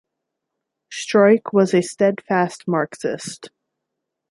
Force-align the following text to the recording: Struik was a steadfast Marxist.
Struik 0.91 1.53
was 1.53 1.75
a 1.75 1.83
steadfast 1.83 2.63
Marxist. 2.67 3.51